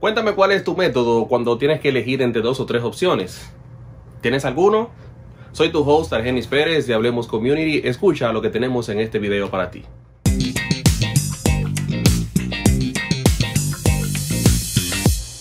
[0.00, 3.50] Cuéntame cuál es tu método cuando tienes que elegir entre dos o tres opciones.
[4.20, 4.90] ¿Tienes alguno?
[5.50, 7.80] Soy tu host Argenis Pérez de Hablemos Community.
[7.82, 9.82] Escucha lo que tenemos en este video para ti.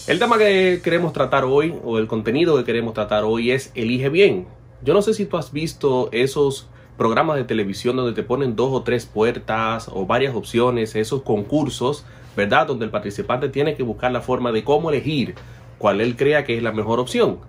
[0.07, 4.09] El tema que queremos tratar hoy, o el contenido que queremos tratar hoy es Elige
[4.09, 4.47] bien.
[4.81, 6.67] Yo no sé si tú has visto esos
[6.97, 12.05] programas de televisión donde te ponen dos o tres puertas o varias opciones, esos concursos,
[12.37, 12.67] ¿verdad?
[12.67, 15.33] Donde el participante tiene que buscar la forma de cómo elegir
[15.79, 17.39] cuál él crea que es la mejor opción.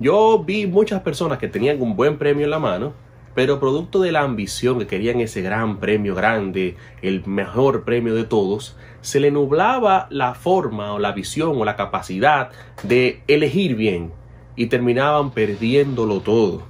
[0.00, 2.94] Yo vi muchas personas que tenían un buen premio en la mano,
[3.34, 8.24] pero producto de la ambición que querían ese gran premio grande, el mejor premio de
[8.24, 12.50] todos, se le nublaba la forma o la visión o la capacidad
[12.82, 14.10] de elegir bien
[14.56, 16.62] y terminaban perdiéndolo todo.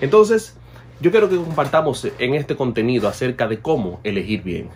[0.00, 0.58] Entonces,
[1.00, 4.70] yo quiero que compartamos en este contenido acerca de cómo elegir bien.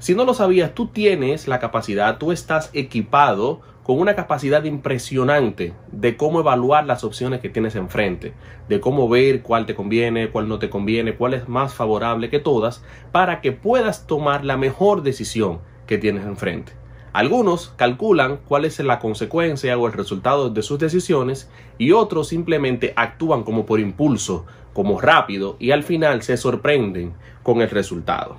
[0.00, 5.74] Si no lo sabías, tú tienes la capacidad, tú estás equipado con una capacidad impresionante
[5.92, 8.32] de cómo evaluar las opciones que tienes enfrente,
[8.66, 12.38] de cómo ver cuál te conviene, cuál no te conviene, cuál es más favorable que
[12.38, 16.72] todas, para que puedas tomar la mejor decisión que tienes enfrente.
[17.12, 22.94] Algunos calculan cuál es la consecuencia o el resultado de sus decisiones y otros simplemente
[22.96, 28.38] actúan como por impulso, como rápido y al final se sorprenden con el resultado.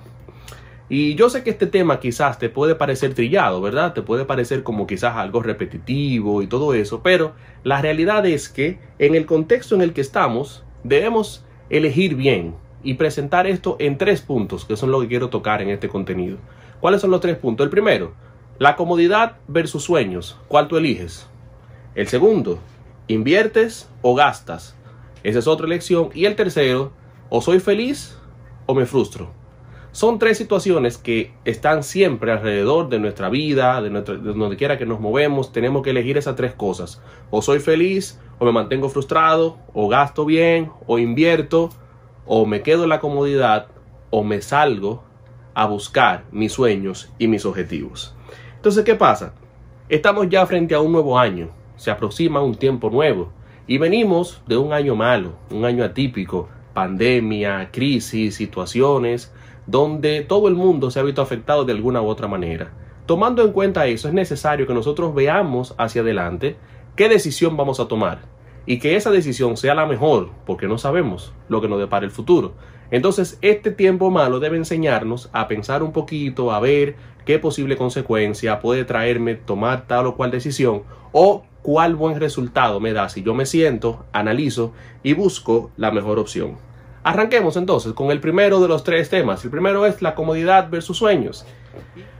[0.94, 3.94] Y yo sé que este tema quizás te puede parecer trillado, ¿verdad?
[3.94, 7.31] Te puede parecer como quizás algo repetitivo y todo eso, pero
[7.64, 12.95] la realidad es que en el contexto en el que estamos debemos elegir bien y
[12.95, 16.39] presentar esto en tres puntos, que son lo que quiero tocar en este contenido.
[16.81, 17.64] ¿Cuáles son los tres puntos?
[17.64, 18.12] El primero,
[18.59, 20.38] la comodidad versus sueños.
[20.50, 21.25] ¿Cuál tú eliges?
[21.95, 22.59] El segundo,
[23.08, 24.75] inviertes o gastas.
[25.23, 26.09] Esa es otra elección.
[26.14, 26.92] Y el tercero,
[27.30, 28.17] o soy feliz
[28.66, 29.39] o me frustro.
[29.92, 35.02] Son tres situaciones que están siempre alrededor de nuestra vida, de, donde quiera que nos
[35.02, 35.52] movemos.
[35.52, 37.02] Tenemos que elegir esas tres cosas.
[37.30, 41.69] O soy feliz, o me mantengo frustrado, o gasto bien, o invierto,
[42.25, 43.68] o me quedo en la comodidad,
[44.12, 45.03] o me salgo
[45.53, 48.16] a buscar mis sueños y mis objetivos.
[48.56, 49.34] Entonces, ¿qué pasa?
[49.90, 51.50] Estamos ya frente a un nuevo año.
[51.75, 53.34] Se aproxima un tiempo nuevo.
[53.68, 59.34] Y venimos de un año malo, un año atípico, pandemia, crisis, situaciones
[59.67, 62.72] donde todo el mundo se ha visto afectado de alguna u otra manera.
[63.05, 66.55] Tomando en cuenta eso, es necesario que nosotros veamos hacia adelante
[66.95, 68.19] qué decisión vamos a tomar
[68.66, 72.11] y que esa decisión sea la mejor, porque no sabemos lo que nos depara el
[72.11, 72.53] futuro.
[72.91, 76.95] Entonces, este tiempo malo debe enseñarnos a pensar un poquito, a ver
[77.25, 82.93] qué posible consecuencia puede traerme tomar tal o cual decisión o cuál buen resultado me
[82.93, 84.73] da si yo me siento, analizo
[85.03, 86.57] y busco la mejor opción.
[87.03, 89.44] Arranquemos entonces con el primero de los tres temas.
[89.44, 91.45] El primero es la comodidad versus sueños.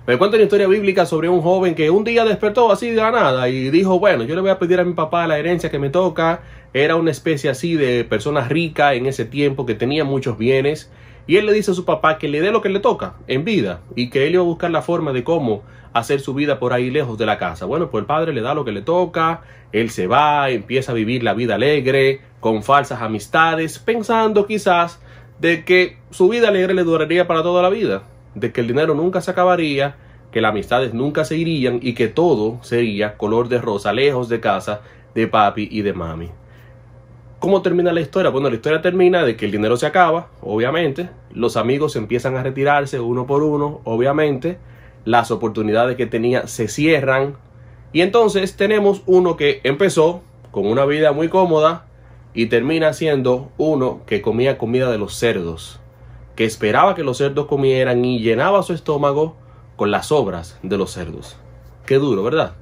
[0.08, 3.12] Me cuento una historia bíblica sobre un joven que un día despertó así de la
[3.12, 5.78] nada y dijo, bueno, yo le voy a pedir a mi papá la herencia que
[5.78, 6.41] me toca.
[6.74, 10.90] Era una especie así de persona rica en ese tiempo que tenía muchos bienes.
[11.28, 13.46] Y él le dice a su papá que le dé lo que le toca en
[13.46, 16.74] vida y que él iba a buscar la forma de cómo hacer su vida por
[16.74, 17.66] ahí lejos de la casa.
[17.66, 20.96] Bueno, pues el padre le da lo que le toca, él se va, empieza a
[20.96, 25.00] vivir la vida alegre, con falsas amistades, pensando quizás
[25.40, 28.03] de que su vida alegre le duraría para toda la vida,
[28.36, 29.96] de que el dinero nunca se acabaría,
[30.32, 34.40] que las amistades nunca se irían y que todo sería color de rosa, lejos de
[34.40, 34.82] casa,
[35.14, 36.30] de papi y de mami.
[37.41, 38.29] ¿Cómo termina la historia?
[38.29, 42.44] Bueno, la historia termina de que el dinero se acaba, obviamente, los amigos empiezan a
[42.44, 44.59] retirarse uno por uno, obviamente,
[45.06, 47.38] las oportunidades que tenía se cierran.
[47.94, 50.22] Y entonces tenemos uno que empezó
[50.52, 51.88] con una vida muy cómoda
[52.35, 55.79] y termina siendo uno que comía comida de los cerdos,
[56.35, 59.35] que esperaba que los cerdos comieran y llenaba su estómago
[59.78, 61.38] con las obras de los cerdos.
[61.88, 62.53] Qué duro, ¿verdad?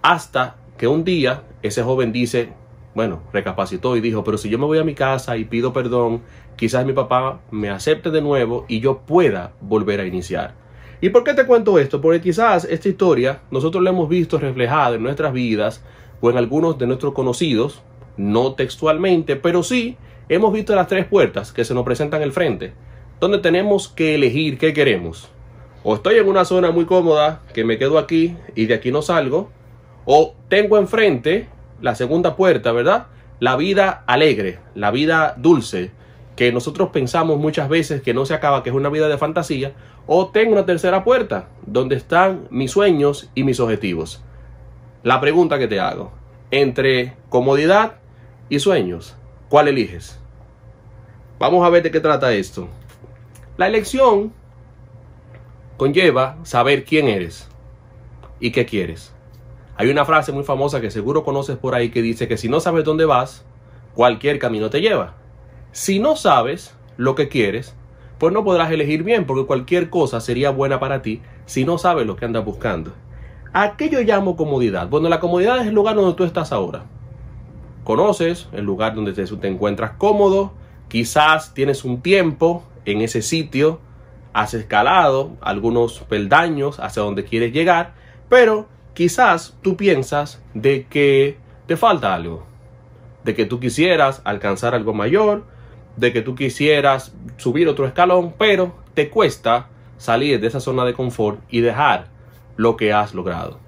[0.00, 2.54] Hasta que un día ese joven dice,
[2.94, 6.22] bueno, recapacitó y dijo, pero si yo me voy a mi casa y pido perdón,
[6.56, 10.54] quizás mi papá me acepte de nuevo y yo pueda volver a iniciar.
[11.00, 12.00] ¿Y por qué te cuento esto?
[12.00, 15.82] Porque quizás esta historia nosotros la hemos visto reflejada en nuestras vidas
[16.20, 17.80] o en algunos de nuestros conocidos,
[18.16, 19.96] no textualmente, pero sí
[20.28, 22.74] hemos visto las tres puertas que se nos presentan al frente,
[23.18, 25.30] donde tenemos que elegir qué queremos.
[25.82, 29.00] O estoy en una zona muy cómoda, que me quedo aquí y de aquí no
[29.00, 29.48] salgo,
[30.04, 31.48] o tengo enfrente
[31.80, 33.06] la segunda puerta, ¿verdad?
[33.38, 35.92] La vida alegre, la vida dulce,
[36.36, 39.72] que nosotros pensamos muchas veces que no se acaba, que es una vida de fantasía,
[40.06, 44.22] o tengo una tercera puerta donde están mis sueños y mis objetivos.
[45.02, 46.12] La pregunta que te hago,
[46.50, 47.96] entre comodidad
[48.48, 49.16] y sueños,
[49.48, 50.18] ¿cuál eliges?
[51.38, 52.68] Vamos a ver de qué trata esto.
[53.56, 54.32] La elección
[55.76, 57.48] conlleva saber quién eres
[58.40, 59.14] y qué quieres.
[59.80, 62.60] Hay una frase muy famosa que seguro conoces por ahí que dice que si no
[62.60, 63.46] sabes dónde vas,
[63.94, 65.14] cualquier camino te lleva.
[65.72, 67.74] Si no sabes lo que quieres,
[68.18, 72.06] pues no podrás elegir bien porque cualquier cosa sería buena para ti si no sabes
[72.06, 72.92] lo que andas buscando.
[73.54, 74.90] ¿A qué yo llamo comodidad?
[74.90, 76.82] Bueno, la comodidad es el lugar donde tú estás ahora.
[77.82, 80.52] Conoces el lugar donde te, te encuentras cómodo,
[80.88, 83.80] quizás tienes un tiempo en ese sitio,
[84.34, 87.94] has escalado algunos peldaños hacia donde quieres llegar,
[88.28, 88.68] pero
[89.00, 92.44] quizás tú piensas de que te falta algo,
[93.24, 95.44] de que tú quisieras alcanzar algo mayor,
[95.96, 100.92] de que tú quisieras subir otro escalón, pero te cuesta salir de esa zona de
[100.92, 102.08] confort y dejar
[102.58, 103.58] lo que has logrado.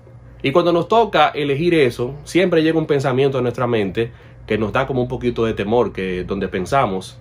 [0.43, 4.13] Y cuando nos toca elegir eso, siempre llega un pensamiento en nuestra mente
[4.47, 7.17] que nos da como un poquito de temor, que donde pensamos,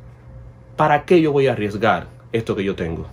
[0.75, 3.05] ¿para qué yo voy a arriesgar esto que yo tengo?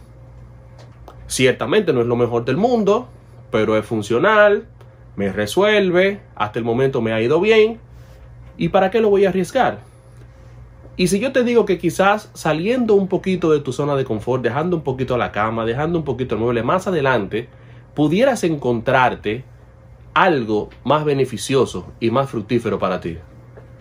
[1.28, 3.06] Ciertamente no es lo mejor del mundo,
[3.52, 4.66] pero es funcional,
[5.18, 7.80] me resuelve, hasta el momento me ha ido bien,
[8.56, 9.80] ¿y para qué lo voy a arriesgar?
[10.96, 14.44] Y si yo te digo que quizás saliendo un poquito de tu zona de confort,
[14.44, 17.48] dejando un poquito la cama, dejando un poquito el mueble más adelante,
[17.94, 19.42] pudieras encontrarte
[20.14, 23.18] algo más beneficioso y más fructífero para ti.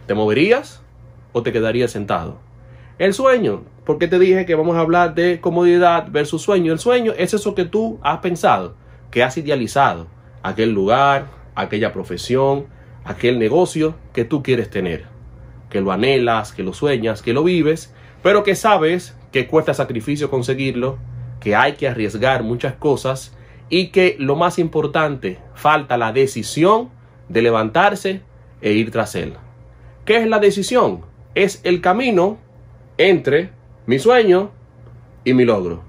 [0.07, 0.81] ¿Te moverías
[1.33, 2.39] o te quedarías sentado?
[2.97, 6.73] El sueño, porque te dije que vamos a hablar de comodidad versus sueño.
[6.73, 8.73] El sueño es eso que tú has pensado,
[9.11, 10.07] que has idealizado,
[10.43, 12.67] aquel lugar, aquella profesión,
[13.03, 15.17] aquel negocio que tú quieres tener
[15.69, 17.93] que lo anhelas, que lo sueñas, que lo vives,
[18.23, 20.97] pero que sabes que cuesta sacrificio conseguirlo,
[21.39, 23.35] que hay que arriesgar muchas cosas
[23.69, 26.89] y que lo más importante, falta la decisión
[27.29, 28.21] de levantarse
[28.61, 29.33] e ir tras él.
[30.05, 31.01] ¿Qué es la decisión?
[31.35, 32.37] Es el camino
[32.97, 33.51] entre
[33.85, 34.51] mi sueño
[35.25, 35.83] y mi logro.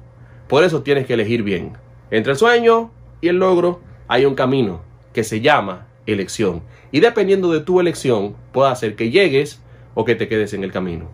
[0.49, 1.75] Por eso tienes que elegir bien.
[2.11, 2.91] Entre el sueño
[3.21, 4.81] y el logro hay un camino
[5.12, 6.62] que se llama elección.
[6.90, 9.62] Y dependiendo de tu elección, puede hacer que llegues
[9.94, 11.10] o que te quedes en el camino.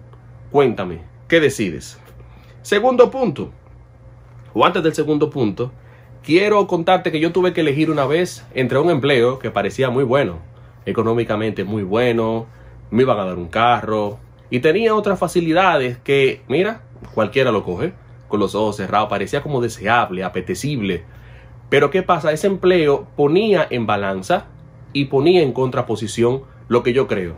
[0.50, 1.98] Cuéntame, ¿qué decides?
[2.62, 3.50] Segundo punto,
[4.54, 5.72] o antes del segundo punto,
[6.22, 10.04] quiero contarte que yo tuve que elegir una vez entre un empleo que parecía muy
[10.04, 10.38] bueno,
[10.86, 12.46] económicamente muy bueno,
[12.90, 14.18] me iban a dar un carro
[14.48, 16.82] y tenía otras facilidades que, mira,
[17.14, 17.92] cualquiera lo coge,
[18.28, 21.04] con los ojos cerrados, parecía como deseable, apetecible.
[21.68, 22.32] Pero ¿qué pasa?
[22.32, 24.46] Ese empleo ponía en balanza
[24.92, 27.36] y ponía en contraposición lo que yo creo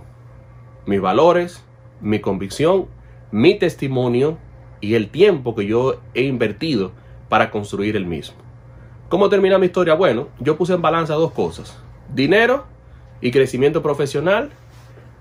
[0.86, 1.64] mis valores,
[2.00, 2.86] mi convicción,
[3.32, 4.38] mi testimonio
[4.80, 6.92] y el tiempo que yo he invertido
[7.28, 8.36] para construir el mismo.
[9.08, 9.94] ¿Cómo termina mi historia?
[9.94, 11.76] Bueno, yo puse en balanza dos cosas.
[12.14, 12.66] Dinero
[13.20, 14.50] y crecimiento profesional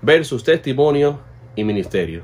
[0.02, 1.18] versus testimonio
[1.56, 2.22] y ministerio.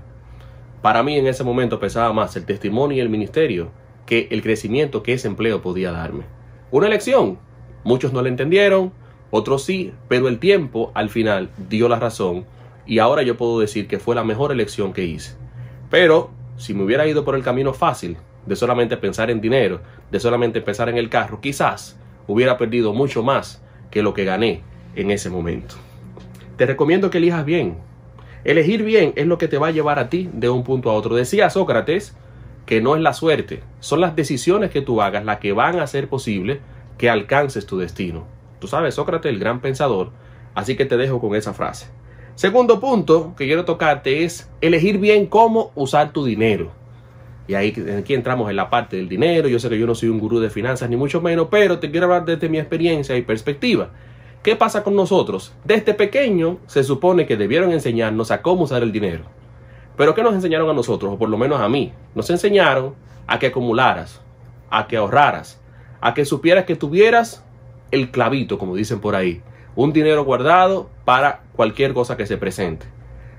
[0.83, 3.71] Para mí en ese momento pesaba más el testimonio y el ministerio
[4.07, 6.25] que el crecimiento que ese empleo podía darme.
[6.73, 7.39] Una elección.
[7.85, 8.93] Muchos no la entendieron,
[9.31, 12.47] otros sí, pero el tiempo al final dio la razón
[12.87, 15.37] y ahora yo puedo decir que fue la mejor elección que hice.
[15.91, 18.17] Pero si me hubiera ido por el camino fácil,
[18.47, 23.23] de solamente pensar en dinero, de solamente pensar en el carro, quizás hubiera perdido mucho
[23.23, 24.63] más que lo que gané
[24.97, 25.75] en ese momento.
[26.57, 27.77] Te recomiendo que elijas bien.
[28.45, 30.95] Elegir bien es lo que te va a llevar a ti de un punto a
[30.95, 31.17] otro.
[31.17, 32.17] Decía Sócrates
[32.67, 35.85] que no es la suerte, son las decisiones que tú hagas las que van a
[35.85, 36.61] hacer posible
[36.99, 38.27] que alcances tu destino.
[38.61, 40.11] Tú sabes, Sócrates, el gran pensador,
[40.55, 41.87] así que te dejo con esa frase.
[42.35, 46.71] Segundo punto que quiero tocarte es elegir bien cómo usar tu dinero.
[47.49, 49.49] Y ahí aquí entramos en la parte del dinero.
[49.49, 51.91] Yo sé que yo no soy un gurú de finanzas ni mucho menos, pero te
[51.91, 53.91] quiero hablar desde mi experiencia y perspectiva.
[54.43, 55.53] ¿Qué pasa con nosotros?
[55.65, 59.25] Desde pequeño se supone que debieron enseñarnos a cómo usar el dinero.
[60.03, 61.13] Pero ¿qué nos enseñaron a nosotros?
[61.13, 61.93] O por lo menos a mí.
[62.17, 62.97] Nos enseñaron
[63.29, 64.21] a que acumularas,
[64.69, 65.61] a que ahorraras,
[66.01, 67.45] a que supieras que tuvieras
[67.93, 69.43] el clavito, como dicen por ahí
[69.77, 72.85] un dinero guardado para cualquier cosa que se presente.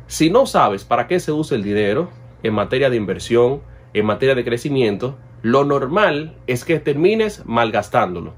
[0.07, 2.07] Si no sabes para qué se usa el dinero
[2.43, 3.61] en materia de inversión,
[3.93, 8.35] en materia de crecimiento, lo normal es que termines malgastándolo.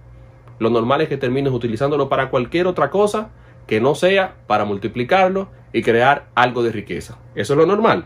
[0.58, 3.30] Lo normal es que termines utilizándolo para cualquier otra cosa
[3.68, 7.20] que no sea para multiplicarlo y crear algo de riqueza.
[7.36, 8.06] Eso es lo normal.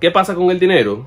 [0.00, 1.06] ¿Qué pasa con el dinero?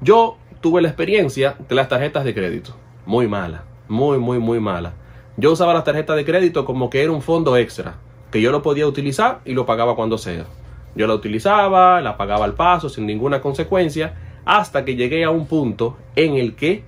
[0.00, 2.76] Yo tuve la experiencia de las tarjetas de crédito.
[3.06, 4.94] Muy mala, muy, muy, muy mala.
[5.36, 7.96] Yo usaba las tarjetas de crédito como que era un fondo extra,
[8.30, 10.44] que yo lo podía utilizar y lo pagaba cuando sea.
[10.94, 14.14] Yo la utilizaba, la pagaba al paso sin ninguna consecuencia,
[14.44, 16.84] hasta que llegué a un punto en el que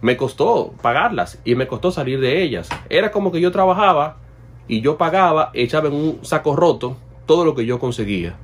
[0.00, 2.68] me costó pagarlas y me costó salir de ellas.
[2.90, 4.16] Era como que yo trabajaba
[4.66, 6.96] y yo pagaba, echaba en un saco roto
[7.26, 8.36] todo lo que yo conseguía.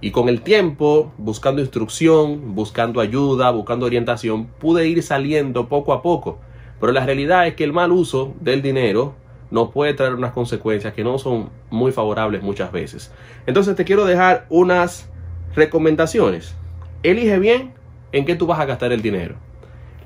[0.00, 6.02] Y con el tiempo, buscando instrucción, buscando ayuda, buscando orientación, pude ir saliendo poco a
[6.02, 6.38] poco.
[6.80, 9.14] Pero la realidad es que el mal uso del dinero
[9.50, 13.12] nos puede traer unas consecuencias que no son muy favorables muchas veces.
[13.46, 15.08] Entonces te quiero dejar unas
[15.54, 16.54] recomendaciones.
[17.02, 17.72] Elige bien
[18.12, 19.36] en qué tú vas a gastar el dinero.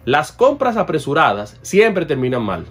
[0.05, 2.67] Las compras apresuradas siempre terminan mal.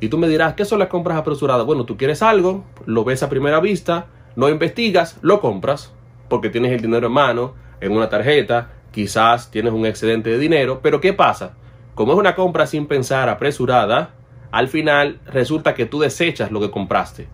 [0.00, 1.66] Y tú me dirás, ¿qué son las compras apresuradas?
[1.66, 5.92] Bueno, tú quieres algo, lo ves a primera vista, no investigas, lo compras,
[6.28, 10.80] porque tienes el dinero en mano, en una tarjeta, quizás tienes un excedente de dinero,
[10.82, 11.54] pero ¿qué pasa?
[11.94, 14.14] Como es una compra sin pensar, apresurada,
[14.50, 17.28] al final resulta que tú desechas lo que compraste.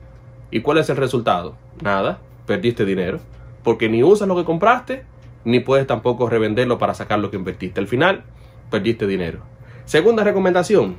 [0.51, 1.57] ¿Y cuál es el resultado?
[1.83, 3.21] Nada, perdiste dinero,
[3.63, 5.05] porque ni usas lo que compraste,
[5.45, 7.81] ni puedes tampoco revenderlo para sacar lo que invertiste.
[7.81, 8.25] Al final,
[8.71, 9.41] perdiste dinero.
[9.85, 10.97] Segunda recomendación,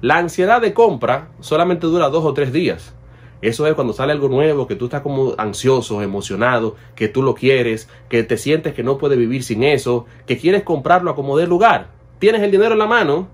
[0.00, 2.94] la ansiedad de compra solamente dura dos o tres días.
[3.40, 7.34] Eso es cuando sale algo nuevo, que tú estás como ansioso, emocionado, que tú lo
[7.34, 11.36] quieres, que te sientes que no puedes vivir sin eso, que quieres comprarlo a como
[11.36, 11.90] dé lugar.
[12.18, 13.28] Tienes el dinero en la mano,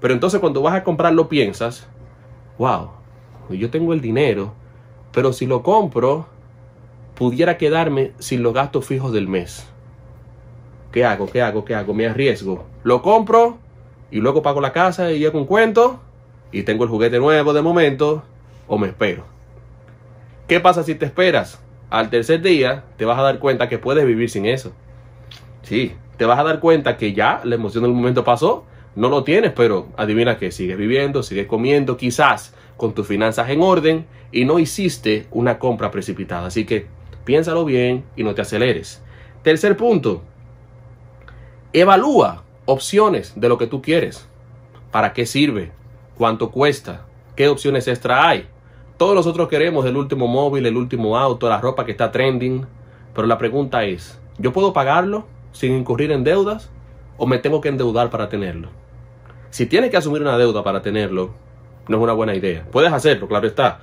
[0.00, 1.88] pero entonces cuando vas a comprarlo piensas,
[2.58, 2.90] wow,
[3.50, 4.52] yo tengo el dinero,
[5.12, 6.26] pero si lo compro,
[7.14, 9.66] pudiera quedarme sin los gastos fijos del mes.
[10.92, 11.26] ¿Qué hago?
[11.26, 11.64] ¿Qué hago?
[11.64, 11.94] ¿Qué hago?
[11.94, 12.64] Me arriesgo.
[12.82, 13.58] Lo compro
[14.10, 16.00] y luego pago la casa y llego un cuento
[16.52, 18.22] y tengo el juguete nuevo de momento
[18.66, 19.37] o me espero.
[20.48, 21.60] ¿Qué pasa si te esperas?
[21.90, 24.72] Al tercer día te vas a dar cuenta que puedes vivir sin eso.
[25.60, 28.64] Sí, te vas a dar cuenta que ya la emoción del momento pasó,
[28.96, 33.60] no lo tienes, pero adivina que sigues viviendo, sigues comiendo, quizás con tus finanzas en
[33.60, 36.46] orden y no hiciste una compra precipitada.
[36.46, 36.86] Así que
[37.26, 39.02] piénsalo bien y no te aceleres.
[39.42, 40.22] Tercer punto,
[41.74, 44.26] evalúa opciones de lo que tú quieres.
[44.90, 45.72] ¿Para qué sirve?
[46.16, 47.04] ¿Cuánto cuesta?
[47.36, 48.48] ¿Qué opciones extra hay?
[48.98, 52.66] Todos nosotros queremos el último móvil, el último auto, la ropa que está trending.
[53.14, 56.68] Pero la pregunta es, ¿yo puedo pagarlo sin incurrir en deudas
[57.16, 58.70] o me tengo que endeudar para tenerlo?
[59.50, 61.30] Si tienes que asumir una deuda para tenerlo,
[61.86, 62.66] no es una buena idea.
[62.72, 63.82] Puedes hacerlo, claro está.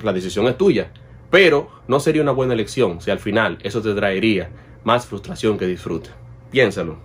[0.00, 0.92] La decisión es tuya.
[1.28, 4.50] Pero no sería una buena elección si al final eso te traería
[4.84, 6.10] más frustración que disfrute.
[6.52, 6.98] Piénsalo.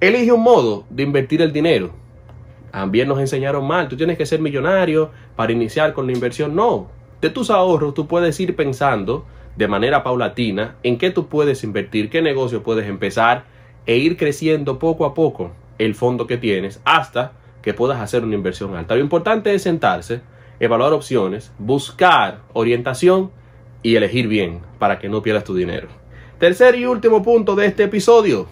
[0.00, 1.92] Elige un modo de invertir el dinero.
[2.76, 6.54] También nos enseñaron mal, tú tienes que ser millonario para iniciar con la inversión.
[6.54, 6.88] No,
[7.22, 9.24] de tus ahorros tú puedes ir pensando
[9.56, 13.44] de manera paulatina en qué tú puedes invertir, qué negocio puedes empezar
[13.86, 18.34] e ir creciendo poco a poco el fondo que tienes hasta que puedas hacer una
[18.34, 18.94] inversión alta.
[18.94, 20.20] Lo importante es sentarse,
[20.60, 23.30] evaluar opciones, buscar orientación
[23.82, 25.88] y elegir bien para que no pierdas tu dinero.
[26.38, 28.46] Tercer y último punto de este episodio,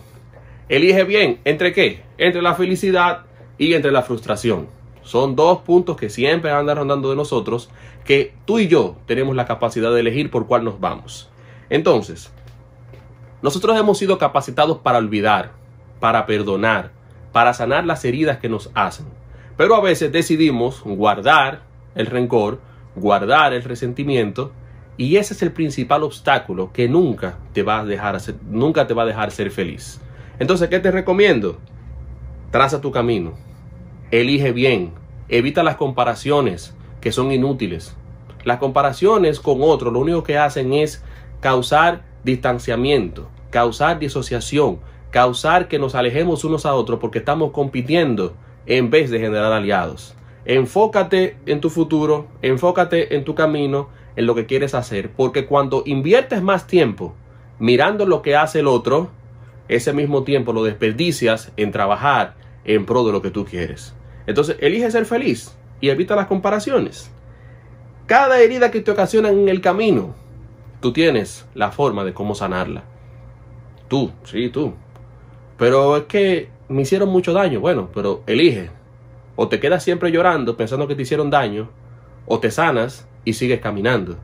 [0.66, 2.00] Elige bien, ¿entre qué?
[2.16, 3.26] Entre la felicidad
[3.58, 4.66] y entre la frustración.
[5.02, 7.68] Son dos puntos que siempre andan rondando de nosotros,
[8.04, 11.28] que tú y yo tenemos la capacidad de elegir por cuál nos vamos.
[11.68, 12.32] Entonces,
[13.42, 15.52] nosotros hemos sido capacitados para olvidar,
[16.00, 16.92] para perdonar,
[17.32, 19.06] para sanar las heridas que nos hacen.
[19.56, 21.62] Pero a veces decidimos guardar
[21.94, 22.60] el rencor,
[22.96, 24.52] guardar el resentimiento,
[24.96, 28.18] y ese es el principal obstáculo que nunca te va a dejar,
[28.48, 30.00] nunca te va a dejar ser feliz.
[30.38, 31.58] Entonces, ¿qué te recomiendo?
[32.54, 33.32] Traza tu camino.
[34.12, 34.92] Elige bien.
[35.28, 37.96] Evita las comparaciones que son inútiles.
[38.44, 41.02] Las comparaciones con otros lo único que hacen es
[41.40, 44.78] causar distanciamiento, causar disociación,
[45.10, 48.34] causar que nos alejemos unos a otros porque estamos compitiendo
[48.66, 50.14] en vez de generar aliados.
[50.44, 55.82] Enfócate en tu futuro, enfócate en tu camino, en lo que quieres hacer, porque cuando
[55.86, 57.16] inviertes más tiempo
[57.58, 59.10] mirando lo que hace el otro,
[59.66, 63.94] ese mismo tiempo lo desperdicias en trabajar en pro de lo que tú quieres.
[64.26, 67.10] Entonces, elige ser feliz y evita las comparaciones.
[68.06, 70.14] Cada herida que te ocasiona en el camino,
[70.80, 72.84] tú tienes la forma de cómo sanarla.
[73.88, 74.74] Tú, sí, tú.
[75.58, 77.60] Pero es que me hicieron mucho daño.
[77.60, 78.70] Bueno, pero elige.
[79.36, 81.68] O te quedas siempre llorando pensando que te hicieron daño,
[82.26, 84.16] o te sanas y sigues caminando.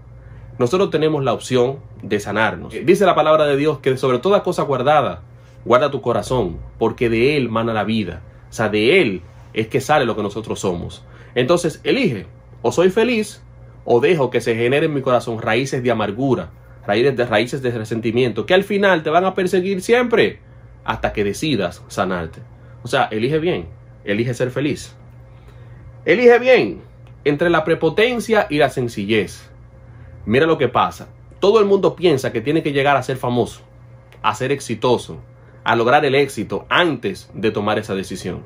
[0.58, 2.74] Nosotros tenemos la opción de sanarnos.
[2.84, 5.22] Dice la palabra de Dios que sobre toda cosa guardada,
[5.64, 8.22] Guarda tu corazón, porque de él mana la vida.
[8.50, 11.04] O sea, de él es que sale lo que nosotros somos.
[11.34, 12.26] Entonces, elige.
[12.62, 13.42] O soy feliz,
[13.84, 16.50] o dejo que se generen en mi corazón raíces de amargura,
[16.86, 20.40] raíces de, raíces de resentimiento, que al final te van a perseguir siempre
[20.84, 22.40] hasta que decidas sanarte.
[22.82, 23.68] O sea, elige bien,
[24.04, 24.94] elige ser feliz.
[26.04, 26.80] Elige bien
[27.24, 29.50] entre la prepotencia y la sencillez.
[30.26, 31.08] Mira lo que pasa.
[31.38, 33.62] Todo el mundo piensa que tiene que llegar a ser famoso,
[34.22, 35.20] a ser exitoso,
[35.70, 38.42] a lograr el éxito antes de tomar esa decisión.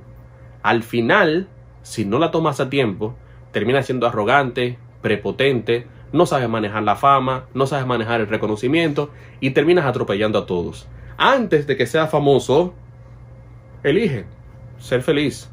[0.62, 1.48] Al final,
[1.80, 3.14] si no la tomas a tiempo,
[3.50, 9.08] terminas siendo arrogante, prepotente, no sabes manejar la fama, no sabes manejar el reconocimiento
[9.40, 10.86] y terminas atropellando a todos.
[11.16, 12.74] Antes de que seas famoso,
[13.82, 14.26] elige
[14.78, 15.48] ser feliz,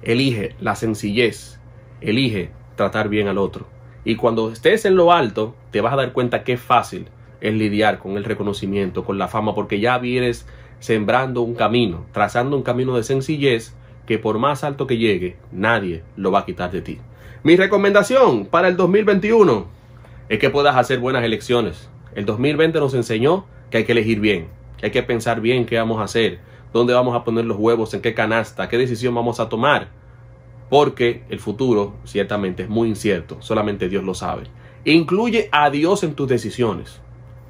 [0.00, 1.60] elige la sencillez,
[2.00, 3.66] elige tratar bien al otro.
[4.06, 7.10] Y cuando estés en lo alto, te vas a dar cuenta que es fácil
[7.44, 10.46] es lidiar con el reconocimiento, con la fama, porque ya vienes
[10.80, 13.74] sembrando un camino, trazando un camino de sencillez
[14.06, 16.98] que por más alto que llegue, nadie lo va a quitar de ti.
[17.42, 19.66] Mi recomendación para el 2021
[20.28, 21.88] es que puedas hacer buenas elecciones.
[22.14, 25.76] El 2020 nos enseñó que hay que elegir bien, que hay que pensar bien qué
[25.76, 26.38] vamos a hacer,
[26.72, 29.88] dónde vamos a poner los huevos, en qué canasta, qué decisión vamos a tomar.
[30.70, 34.44] Porque el futuro ciertamente es muy incierto, solamente Dios lo sabe.
[34.84, 37.00] Incluye a Dios en tus decisiones.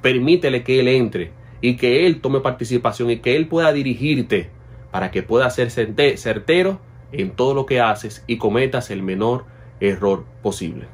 [0.01, 1.31] Permítele que Él entre
[1.65, 4.51] y que Él tome participación y que Él pueda dirigirte
[4.91, 6.79] para que puedas ser certero
[7.11, 9.45] en todo lo que haces y cometas el menor
[9.79, 10.85] error posible.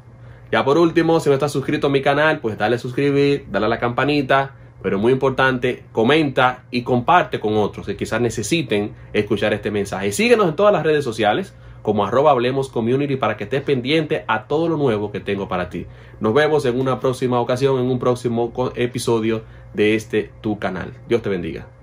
[0.49, 3.65] Ya por último, si no estás suscrito a mi canal, pues dale a suscribir, dale
[3.65, 9.53] a la campanita, pero muy importante, comenta y comparte con otros que quizás necesiten escuchar
[9.53, 10.13] este mensaje.
[10.13, 14.47] síguenos en todas las redes sociales como arroba hablemos community para que estés pendiente a
[14.47, 15.85] todo lo nuevo que tengo para ti.
[16.19, 20.93] Nos vemos en una próxima ocasión, en un próximo episodio de este tu canal.
[21.07, 21.80] Dios te bendiga.